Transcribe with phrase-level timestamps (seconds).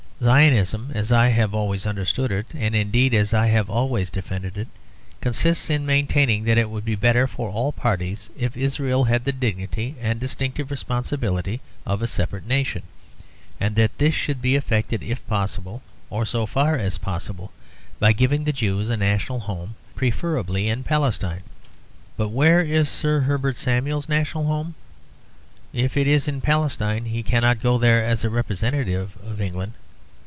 [0.23, 4.67] Zionism, as I have always understood it, and indeed as I have always defended it,
[5.19, 9.31] consists in maintaining that it would be better for all parties if Israel had the
[9.31, 12.83] dignity and distinctive responsibility of a separate nation;
[13.59, 17.51] and that this should be effected, if possible, or so far as possible,
[17.99, 21.41] by giving the Jews a national home, preferably in Palestine.
[22.15, 24.75] But where is Sir Herbert Samuel's national home?
[25.73, 29.73] If it is in Palestine he cannot go there as a representative of England.